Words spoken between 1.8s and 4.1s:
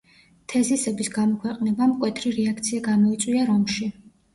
მკვეთრი რეაქცია გამოიწვია რომში.